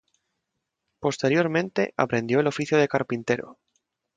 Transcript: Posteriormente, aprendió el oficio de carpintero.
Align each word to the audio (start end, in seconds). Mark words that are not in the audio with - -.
Posteriormente, 0.99 1.93
aprendió 1.95 2.39
el 2.39 2.47
oficio 2.47 2.79
de 2.79 2.87
carpintero. 2.87 3.59